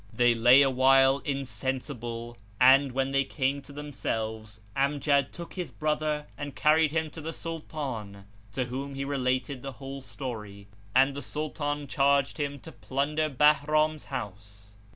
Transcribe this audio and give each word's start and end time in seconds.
They 0.11 0.33
lay 0.33 0.63
awhile 0.63 1.19
insensible 1.25 2.35
and, 2.59 2.91
when 2.91 3.11
they 3.11 3.23
came 3.23 3.61
to 3.61 3.71
themselves, 3.71 4.61
Amjad 4.75 5.31
took 5.31 5.53
his 5.53 5.69
brother 5.69 6.25
and 6.35 6.55
carried 6.55 6.91
him 6.91 7.11
to 7.11 7.21
the 7.21 7.31
Sultan, 7.31 8.25
to 8.53 8.65
whom 8.65 8.95
he 8.95 9.05
related 9.05 9.61
the 9.61 9.73
whole 9.73 10.01
story, 10.01 10.67
and 10.95 11.13
the 11.15 11.21
Sultan 11.21 11.85
charged 11.85 12.39
him 12.39 12.59
to 12.61 12.71
plunder 12.71 13.29
Bahram's 13.29 14.05
house. 14.05 14.73